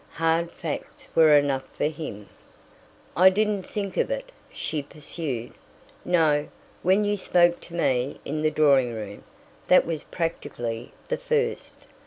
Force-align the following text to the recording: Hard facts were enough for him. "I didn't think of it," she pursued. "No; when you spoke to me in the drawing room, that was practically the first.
Hard 0.13 0.51
facts 0.51 1.07
were 1.13 1.37
enough 1.37 1.67
for 1.75 1.85
him. 1.85 2.27
"I 3.15 3.29
didn't 3.29 3.61
think 3.61 3.97
of 3.97 4.09
it," 4.09 4.31
she 4.51 4.81
pursued. 4.81 5.53
"No; 6.03 6.47
when 6.81 7.05
you 7.05 7.15
spoke 7.15 7.59
to 7.61 7.75
me 7.75 8.19
in 8.25 8.41
the 8.41 8.49
drawing 8.49 8.95
room, 8.95 9.23
that 9.67 9.85
was 9.85 10.03
practically 10.05 10.91
the 11.09 11.19
first. 11.19 11.85